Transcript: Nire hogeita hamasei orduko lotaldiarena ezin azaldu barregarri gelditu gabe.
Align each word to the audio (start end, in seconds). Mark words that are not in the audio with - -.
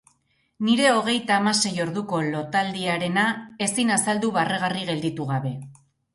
Nire 0.69 0.85
hogeita 0.93 1.35
hamasei 1.41 1.73
orduko 1.83 2.21
lotaldiarena 2.29 3.27
ezin 3.67 3.93
azaldu 3.99 4.33
barregarri 4.41 4.85
gelditu 4.91 5.31
gabe. 5.37 5.55